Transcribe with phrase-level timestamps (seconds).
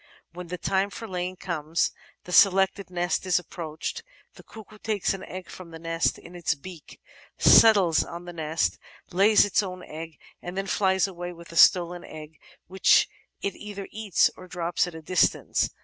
[0.33, 1.91] When the time for laying comes,
[2.23, 4.01] the selected nest is approached,
[4.33, 6.99] the cuckoo takes an egg from the nest in its beak,
[7.37, 8.79] settles on the nest,
[9.11, 13.07] lays its own egg> and then flies away with the stolen eggy which
[13.43, 15.69] it either eats or drops at a distance.